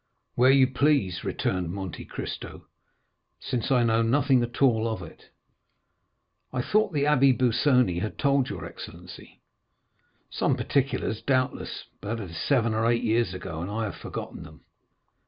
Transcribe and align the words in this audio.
"Where 0.33 0.49
you 0.49 0.65
please," 0.65 1.23
returned 1.23 1.69
Monte 1.71 2.05
Cristo, 2.05 2.65
"since 3.39 3.69
I 3.71 3.83
know 3.83 4.01
nothing 4.01 4.41
at 4.41 4.59
all 4.59 4.87
of 4.87 5.03
it." 5.03 5.29
"I 6.51 6.59
thought 6.63 6.91
the 6.91 7.03
Abbé 7.03 7.37
Busoni 7.37 7.99
had 7.99 8.17
told 8.17 8.49
your 8.49 8.65
excellency." 8.65 9.41
"Some 10.31 10.55
particulars, 10.57 11.21
doubtless, 11.21 11.85
but 12.01 12.15
that 12.15 12.31
is 12.31 12.37
seven 12.37 12.73
or 12.73 12.87
eight 12.87 13.03
years 13.03 13.35
ago, 13.35 13.61
and 13.61 13.69
I 13.69 13.83
have 13.83 13.95
forgotten 13.95 14.41
them." 14.41 14.61